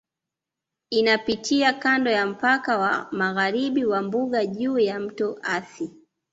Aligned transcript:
Inapitia 0.89 1.73
kando 1.73 2.11
ya 2.11 2.25
mpaka 2.25 2.77
wa 2.77 3.07
magharibi 3.11 3.85
wa 3.85 4.01
Mbuga 4.01 4.45
juu 4.45 4.79
ya 4.79 4.99
Mto 4.99 5.39
Athi 5.43 5.89